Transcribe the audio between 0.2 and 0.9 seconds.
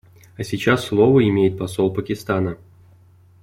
А сейчас